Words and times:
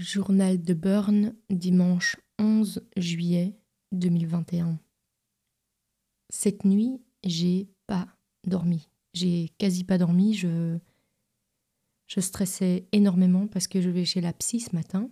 Journal 0.00 0.62
de 0.62 0.72
Burn, 0.72 1.34
dimanche 1.50 2.16
11 2.38 2.82
juillet 2.96 3.60
2021. 3.92 4.78
Cette 6.30 6.64
nuit, 6.64 7.02
j'ai 7.22 7.68
pas 7.86 8.08
dormi. 8.46 8.88
J'ai 9.12 9.50
quasi 9.58 9.84
pas 9.84 9.98
dormi. 9.98 10.32
Je, 10.32 10.78
je 12.06 12.20
stressais 12.20 12.88
énormément 12.92 13.46
parce 13.46 13.68
que 13.68 13.82
je 13.82 13.90
vais 13.90 14.06
chez 14.06 14.22
la 14.22 14.32
psy 14.32 14.60
ce 14.60 14.74
matin. 14.74 15.10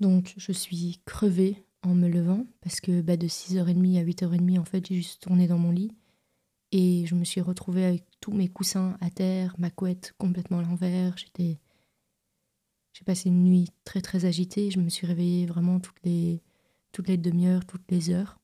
Donc, 0.00 0.32
je 0.38 0.52
suis 0.52 1.02
crevée 1.04 1.66
en 1.82 1.94
me 1.94 2.08
levant 2.08 2.46
parce 2.62 2.80
que 2.80 3.02
bah, 3.02 3.18
de 3.18 3.26
6h30 3.26 4.00
à 4.00 4.02
8h30, 4.02 4.58
en 4.58 4.64
fait, 4.64 4.86
j'ai 4.86 4.94
juste 4.94 5.24
tourné 5.24 5.46
dans 5.46 5.58
mon 5.58 5.72
lit. 5.72 5.92
Et 6.70 7.04
je 7.04 7.14
me 7.16 7.24
suis 7.24 7.42
retrouvée 7.42 7.84
avec 7.84 8.04
tous 8.18 8.32
mes 8.32 8.48
coussins 8.48 8.96
à 9.02 9.10
terre, 9.10 9.54
ma 9.58 9.68
couette 9.68 10.14
complètement 10.16 10.60
à 10.60 10.62
l'envers. 10.62 11.18
J'étais. 11.18 11.58
J'ai 13.02 13.04
passé 13.04 13.30
une 13.30 13.42
nuit 13.42 13.68
très 13.82 14.00
très 14.00 14.26
agitée. 14.26 14.70
Je 14.70 14.78
me 14.78 14.88
suis 14.88 15.08
réveillée 15.08 15.44
vraiment 15.44 15.80
toutes 15.80 16.00
les, 16.04 16.40
toutes 16.92 17.08
les 17.08 17.16
demi-heures, 17.16 17.64
toutes 17.66 17.90
les 17.90 18.10
heures. 18.10 18.38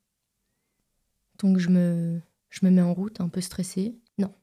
Donc 1.39 1.59
je 1.59 1.69
me, 1.69 2.21
je 2.51 2.66
me 2.66 2.73
mets 2.73 2.83
en 2.83 2.93
route 2.93 3.21
un 3.21 3.29
peu 3.29 3.41
stressée. 3.41 3.95
Non, 4.19 4.35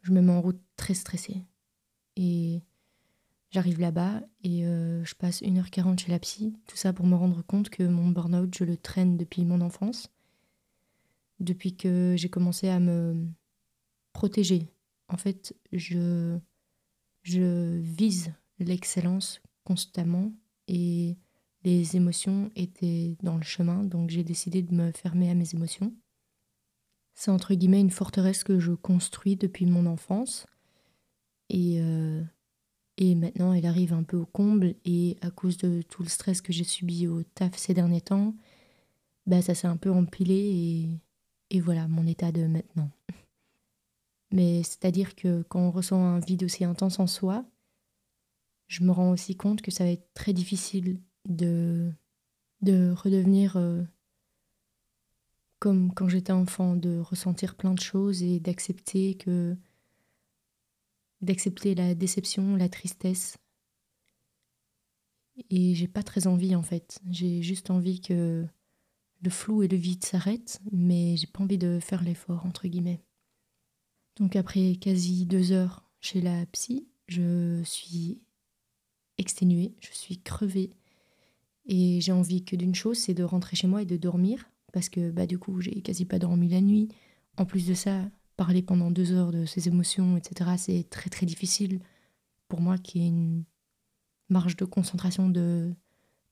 je 0.00 0.12
me 0.12 0.22
mets 0.22 0.32
en 0.32 0.40
route 0.40 0.58
très 0.76 0.94
stressée. 0.94 1.44
Et 2.16 2.62
j'arrive 3.50 3.78
là-bas 3.78 4.22
et 4.42 4.64
euh, 4.64 5.04
je 5.04 5.14
passe 5.14 5.42
1h40 5.42 5.98
chez 5.98 6.10
la 6.10 6.18
psy. 6.18 6.56
Tout 6.66 6.78
ça 6.78 6.94
pour 6.94 7.04
me 7.06 7.14
rendre 7.14 7.42
compte 7.42 7.68
que 7.68 7.82
mon 7.82 8.08
burn-out, 8.08 8.56
je 8.56 8.64
le 8.64 8.78
traîne 8.78 9.18
depuis 9.18 9.44
mon 9.44 9.60
enfance 9.60 10.08
depuis 11.40 11.76
que 11.76 12.14
j'ai 12.16 12.30
commencé 12.30 12.70
à 12.70 12.80
me 12.80 13.28
protéger. 14.14 14.66
En 15.08 15.18
fait, 15.18 15.54
je, 15.72 16.38
je 17.22 17.76
vise 17.82 18.32
l'excellence 18.58 19.40
constamment 19.64 20.32
et 20.68 21.16
les 21.64 21.96
émotions 21.96 22.50
étaient 22.54 23.16
dans 23.22 23.36
le 23.36 23.42
chemin, 23.42 23.82
donc 23.82 24.10
j'ai 24.10 24.24
décidé 24.24 24.62
de 24.62 24.74
me 24.74 24.92
fermer 24.92 25.30
à 25.30 25.34
mes 25.34 25.54
émotions. 25.54 25.92
C'est 27.14 27.30
entre 27.30 27.54
guillemets 27.54 27.80
une 27.80 27.90
forteresse 27.90 28.44
que 28.44 28.58
je 28.58 28.72
construis 28.72 29.36
depuis 29.36 29.66
mon 29.66 29.86
enfance 29.86 30.46
et, 31.48 31.78
euh, 31.80 32.22
et 32.98 33.14
maintenant 33.14 33.52
elle 33.52 33.66
arrive 33.66 33.92
un 33.92 34.02
peu 34.02 34.16
au 34.16 34.26
comble 34.26 34.74
et 34.84 35.16
à 35.22 35.30
cause 35.30 35.56
de 35.56 35.82
tout 35.82 36.02
le 36.02 36.08
stress 36.08 36.40
que 36.40 36.52
j'ai 36.52 36.64
subi 36.64 37.08
au 37.08 37.22
taf 37.22 37.56
ces 37.56 37.74
derniers 37.74 38.00
temps, 38.00 38.34
bah 39.26 39.42
ça 39.42 39.54
s'est 39.54 39.66
un 39.66 39.76
peu 39.76 39.90
empilé 39.90 40.34
et 40.34 40.88
et 41.50 41.60
voilà 41.60 41.88
mon 41.88 42.06
état 42.06 42.32
de 42.32 42.46
maintenant. 42.46 42.90
Mais 44.32 44.62
c'est-à-dire 44.62 45.14
que 45.14 45.42
quand 45.42 45.60
on 45.60 45.70
ressent 45.70 46.02
un 46.02 46.18
vide 46.18 46.44
aussi 46.44 46.64
intense 46.64 46.98
en 46.98 47.06
soi, 47.06 47.44
je 48.68 48.82
me 48.82 48.90
rends 48.92 49.10
aussi 49.10 49.36
compte 49.36 49.62
que 49.62 49.70
ça 49.70 49.84
va 49.84 49.90
être 49.90 50.12
très 50.14 50.32
difficile 50.32 51.00
de, 51.26 51.92
de 52.62 52.92
redevenir 52.92 53.56
euh, 53.56 53.82
comme 55.58 55.92
quand 55.94 56.08
j'étais 56.08 56.32
enfant, 56.32 56.76
de 56.76 56.98
ressentir 56.98 57.56
plein 57.56 57.74
de 57.74 57.80
choses 57.80 58.22
et 58.22 58.40
d'accepter 58.40 59.16
que 59.16 59.56
d'accepter 61.22 61.74
la 61.74 61.94
déception, 61.94 62.56
la 62.56 62.68
tristesse. 62.68 63.38
Et 65.50 65.74
j'ai 65.74 65.88
pas 65.88 66.02
très 66.02 66.26
envie 66.26 66.54
en 66.54 66.62
fait. 66.62 67.00
J'ai 67.10 67.42
juste 67.42 67.70
envie 67.70 68.00
que 68.00 68.46
le 69.22 69.30
flou 69.30 69.62
et 69.62 69.68
le 69.68 69.76
vide 69.76 70.04
s'arrêtent, 70.04 70.60
mais 70.72 71.16
j'ai 71.16 71.26
pas 71.26 71.42
envie 71.42 71.58
de 71.58 71.78
faire 71.80 72.02
l'effort, 72.02 72.44
entre 72.46 72.68
guillemets. 72.68 73.02
Donc 74.16 74.36
après 74.36 74.76
quasi 74.76 75.26
deux 75.26 75.52
heures 75.52 75.90
chez 76.00 76.20
la 76.20 76.44
psy, 76.46 76.88
je 77.08 77.62
suis 77.64 78.20
exténuée, 79.18 79.74
je 79.80 79.88
suis 79.92 80.18
crevée, 80.18 80.70
et 81.66 82.00
j'ai 82.00 82.12
envie 82.12 82.44
que 82.44 82.56
d'une 82.56 82.74
chose, 82.74 82.98
c'est 82.98 83.14
de 83.14 83.24
rentrer 83.24 83.56
chez 83.56 83.66
moi 83.66 83.82
et 83.82 83.86
de 83.86 83.96
dormir, 83.96 84.48
parce 84.72 84.88
que 84.88 85.10
bah 85.10 85.26
du 85.26 85.38
coup 85.38 85.60
j'ai 85.60 85.80
quasi 85.82 86.04
pas 86.04 86.18
dormi 86.18 86.48
la 86.48 86.60
nuit. 86.60 86.88
En 87.36 87.44
plus 87.44 87.66
de 87.66 87.74
ça, 87.74 88.02
parler 88.36 88.62
pendant 88.62 88.90
deux 88.90 89.12
heures 89.12 89.32
de 89.32 89.46
ses 89.46 89.68
émotions, 89.68 90.16
etc., 90.16 90.50
c'est 90.58 90.88
très 90.90 91.10
très 91.10 91.26
difficile 91.26 91.80
pour 92.48 92.60
moi 92.60 92.78
qui 92.78 93.00
ai 93.00 93.06
une 93.06 93.44
marge 94.28 94.56
de 94.56 94.64
concentration 94.64 95.28
de 95.28 95.74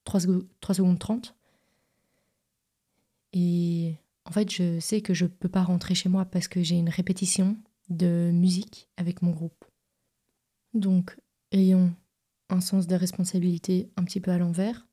3, 0.05 0.21
3 0.61 0.75
secondes 0.75 0.99
30. 0.99 1.35
Et 3.33 3.95
en 4.25 4.31
fait, 4.31 4.51
je 4.51 4.79
sais 4.79 5.01
que 5.01 5.15
je 5.15 5.27
peux 5.27 5.49
pas 5.49 5.63
rentrer 5.63 5.95
chez 5.95 6.09
moi 6.09 6.25
parce 6.25 6.49
que 6.49 6.63
j'ai 6.63 6.77
une 6.77 6.89
répétition 6.89 7.57
de 7.89 8.31
musique 8.33 8.89
avec 8.97 9.23
mon 9.23 9.33
groupe. 9.33 9.65
Donc, 10.73 11.17
ayant 11.53 11.91
un 12.49 12.61
sens 12.61 12.87
de 12.87 12.95
responsabilité 12.95 13.91
un 13.97 14.05
petit 14.05 14.21
peu 14.21 14.31
à 14.31 14.39
l'envers, 14.39 14.87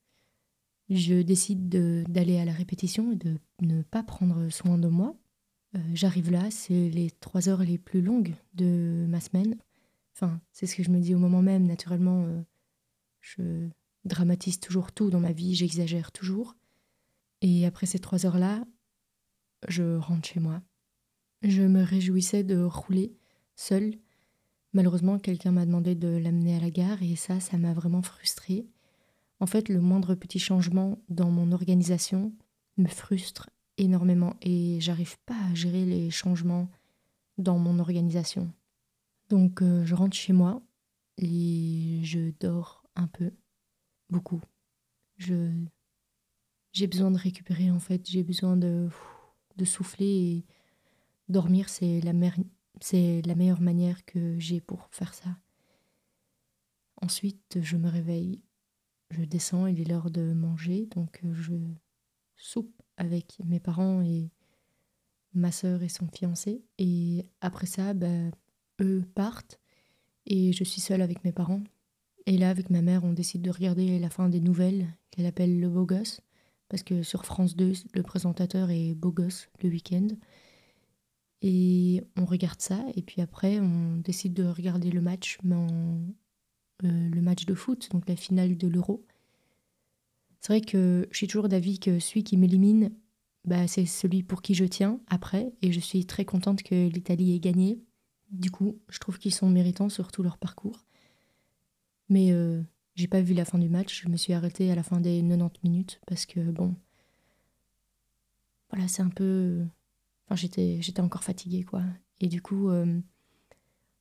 je 0.89 1.21
décide 1.21 1.69
d'aller 2.09 2.37
à 2.37 2.45
la 2.45 2.51
répétition 2.51 3.11
et 3.11 3.15
de 3.15 3.37
ne 3.61 3.81
pas 3.81 4.03
prendre 4.03 4.49
soin 4.49 4.77
de 4.77 4.87
moi. 4.87 5.15
Euh, 5.75 5.79
j'arrive 5.93 6.31
là, 6.31 6.51
c'est 6.51 6.89
les 6.89 7.11
trois 7.11 7.47
heures 7.47 7.63
les 7.63 7.77
plus 7.77 8.01
longues 8.01 8.35
de 8.55 9.05
ma 9.07 9.21
semaine. 9.21 9.57
Enfin, 10.13 10.41
c'est 10.51 10.65
ce 10.65 10.75
que 10.75 10.83
je 10.83 10.89
me 10.89 10.99
dis 10.99 11.15
au 11.15 11.19
moment 11.19 11.41
même. 11.41 11.65
Naturellement, 11.65 12.25
euh, 12.25 12.41
je 13.21 13.69
dramatise 14.03 14.59
toujours 14.59 14.91
tout 14.91 15.09
dans 15.09 15.19
ma 15.19 15.31
vie, 15.31 15.55
j'exagère 15.55 16.11
toujours. 16.11 16.55
Et 17.41 17.65
après 17.65 17.85
ces 17.85 17.99
trois 17.99 18.25
heures-là, 18.25 18.65
je 19.67 19.95
rentre 19.97 20.27
chez 20.27 20.39
moi. 20.39 20.61
Je 21.41 21.61
me 21.61 21.83
réjouissais 21.83 22.43
de 22.43 22.61
rouler 22.61 23.15
seule. 23.55 23.95
Malheureusement, 24.73 25.19
quelqu'un 25.19 25.51
m'a 25.51 25.65
demandé 25.65 25.95
de 25.95 26.07
l'amener 26.07 26.55
à 26.55 26.59
la 26.59 26.69
gare 26.69 27.03
et 27.03 27.15
ça, 27.15 27.39
ça 27.39 27.57
m'a 27.57 27.73
vraiment 27.73 28.01
frustrée. 28.01 28.65
En 29.39 29.45
fait, 29.45 29.69
le 29.69 29.81
moindre 29.81 30.15
petit 30.15 30.39
changement 30.39 30.99
dans 31.09 31.29
mon 31.29 31.51
organisation 31.51 32.31
me 32.77 32.87
frustre 32.87 33.49
énormément 33.77 34.35
et 34.41 34.79
j'arrive 34.79 35.17
pas 35.25 35.37
à 35.49 35.53
gérer 35.53 35.85
les 35.85 36.09
changements 36.09 36.69
dans 37.37 37.57
mon 37.57 37.79
organisation. 37.79 38.51
Donc, 39.29 39.61
euh, 39.61 39.83
je 39.85 39.95
rentre 39.95 40.15
chez 40.15 40.33
moi 40.33 40.61
et 41.17 41.99
je 42.03 42.31
dors 42.39 42.83
un 42.95 43.07
peu, 43.07 43.31
beaucoup. 44.09 44.41
Je 45.17 45.51
j'ai 46.73 46.87
besoin 46.87 47.11
de 47.11 47.17
récupérer 47.17 47.69
en 47.69 47.79
fait, 47.79 48.09
j'ai 48.09 48.23
besoin 48.23 48.55
de, 48.55 48.87
de 49.57 49.65
souffler 49.65 50.05
et 50.05 50.45
dormir, 51.27 51.67
c'est 51.67 51.99
la, 52.01 52.13
c'est 52.81 53.21
la 53.25 53.35
meilleure 53.35 53.61
manière 53.61 54.03
que 54.05 54.37
j'ai 54.39 54.59
pour 54.59 54.87
faire 54.91 55.13
ça. 55.13 55.29
Ensuite, 57.01 57.59
je 57.61 57.77
me 57.77 57.89
réveille, 57.89 58.41
je 59.09 59.23
descends, 59.23 59.67
il 59.67 59.79
est 59.79 59.89
l'heure 59.89 60.11
de 60.11 60.33
manger, 60.33 60.87
donc 60.87 61.21
euh, 61.23 61.33
je 61.33 61.53
soupe 62.35 62.81
avec 62.97 63.39
mes 63.45 63.59
parents 63.59 64.01
et 64.01 64.29
ma 65.33 65.51
sœur 65.51 65.81
et 65.81 65.89
son 65.89 66.07
fiancé. 66.07 66.63
Et 66.77 67.25
après 67.39 67.67
ça, 67.67 67.93
bah, 67.93 68.07
eux 68.81 69.03
partent 69.15 69.59
et 70.25 70.51
je 70.53 70.63
suis 70.63 70.81
seule 70.81 71.01
avec 71.01 71.23
mes 71.23 71.31
parents. 71.31 71.63
Et 72.27 72.37
là, 72.37 72.49
avec 72.49 72.69
ma 72.69 72.81
mère, 72.81 73.03
on 73.03 73.13
décide 73.13 73.41
de 73.41 73.49
regarder 73.49 73.97
la 73.97 74.09
fin 74.09 74.29
des 74.29 74.41
nouvelles 74.41 74.87
qu'elle 75.09 75.25
appelle 75.25 75.59
Le 75.59 75.69
Beau 75.69 75.85
Gosse 75.85 76.21
parce 76.71 76.83
que 76.83 77.03
sur 77.03 77.25
France 77.25 77.57
2, 77.57 77.73
le 77.93 78.01
présentateur 78.01 78.69
est 78.69 78.93
beau 78.93 79.11
gosse 79.11 79.49
le 79.61 79.67
week-end. 79.67 80.07
Et 81.41 82.03
on 82.17 82.25
regarde 82.25 82.61
ça, 82.61 82.83
et 82.95 83.01
puis 83.01 83.21
après, 83.21 83.59
on 83.59 83.97
décide 83.97 84.33
de 84.33 84.43
regarder 84.43 84.91
le 84.91 85.01
match, 85.01 85.39
mais 85.43 85.55
euh, 85.55 87.09
le 87.09 87.21
match 87.21 87.45
de 87.45 87.55
foot, 87.55 87.89
donc 87.91 88.07
la 88.07 88.15
finale 88.15 88.57
de 88.57 88.67
l'Euro. 88.67 89.03
C'est 90.39 90.53
vrai 90.53 90.61
que 90.61 91.07
je 91.11 91.17
suis 91.17 91.27
toujours 91.27 91.49
d'avis 91.49 91.79
que 91.79 91.99
celui 91.99 92.23
qui 92.23 92.37
m'élimine, 92.37 92.91
bah, 93.45 93.67
c'est 93.67 93.85
celui 93.85 94.21
pour 94.23 94.41
qui 94.41 94.53
je 94.53 94.65
tiens 94.65 94.99
après, 95.07 95.51
et 95.61 95.71
je 95.71 95.79
suis 95.79 96.05
très 96.05 96.25
contente 96.25 96.61
que 96.61 96.87
l'Italie 96.87 97.35
ait 97.35 97.39
gagné. 97.39 97.79
Du 98.29 98.51
coup, 98.51 98.79
je 98.89 98.99
trouve 98.99 99.17
qu'ils 99.17 99.33
sont 99.33 99.49
méritants 99.49 99.89
sur 99.89 100.11
tout 100.11 100.23
leur 100.23 100.37
parcours. 100.37 100.85
Mais 102.09 102.31
euh, 102.31 102.61
j'ai 102.95 103.07
pas 103.07 103.21
vu 103.21 103.33
la 103.33 103.45
fin 103.45 103.57
du 103.57 103.69
match, 103.69 104.03
je 104.03 104.09
me 104.09 104.17
suis 104.17 104.33
arrêtée 104.33 104.71
à 104.71 104.75
la 104.75 104.83
fin 104.83 104.99
des 104.99 105.21
90 105.21 105.59
minutes 105.63 106.01
parce 106.05 106.25
que 106.25 106.39
bon. 106.39 106.75
Voilà, 108.69 108.87
c'est 108.87 109.01
un 109.01 109.09
peu. 109.09 109.65
Enfin, 110.27 110.35
j'étais, 110.35 110.79
j'étais 110.81 111.01
encore 111.01 111.23
fatiguée, 111.23 111.63
quoi. 111.63 111.83
Et 112.19 112.27
du 112.27 112.41
coup, 112.41 112.69
euh, 112.69 112.99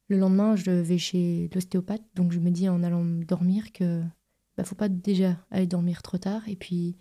le 0.08 0.18
lendemain, 0.18 0.56
je 0.56 0.70
vais 0.70 0.98
chez 0.98 1.48
l'ostéopathe, 1.54 2.04
donc 2.14 2.32
je 2.32 2.38
me 2.40 2.50
dis 2.50 2.68
en 2.68 2.82
allant 2.82 3.04
dormir 3.04 3.72
que 3.72 4.02
bah, 4.56 4.64
faut 4.64 4.74
pas 4.74 4.88
déjà 4.88 5.36
aller 5.50 5.66
dormir 5.66 6.02
trop 6.02 6.18
tard 6.18 6.48
et 6.48 6.56
puis. 6.56 6.96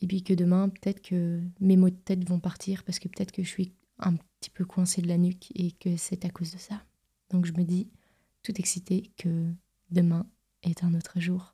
Et 0.00 0.06
puis 0.06 0.22
que 0.22 0.34
demain, 0.34 0.68
peut-être 0.68 1.00
que 1.00 1.40
mes 1.60 1.76
maux 1.76 1.88
de 1.88 1.94
tête 1.94 2.28
vont 2.28 2.40
partir 2.40 2.82
parce 2.82 2.98
que 2.98 3.08
peut-être 3.08 3.32
que 3.32 3.42
je 3.44 3.48
suis 3.48 3.72
un 3.98 4.16
petit 4.16 4.50
peu 4.50 4.64
coincée 4.64 5.00
de 5.00 5.08
la 5.08 5.16
nuque 5.16 5.52
et 5.54 5.70
que 5.70 5.96
c'est 5.96 6.24
à 6.24 6.30
cause 6.30 6.52
de 6.52 6.58
ça. 6.58 6.82
Donc 7.30 7.46
je 7.46 7.52
me 7.52 7.62
dis, 7.62 7.88
tout 8.42 8.52
excitée, 8.58 9.12
que 9.16 9.46
demain, 9.90 10.26
est 10.62 10.84
un 10.84 10.94
autre 10.94 11.20
jour. 11.20 11.53